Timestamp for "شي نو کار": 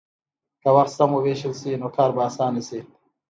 1.61-2.09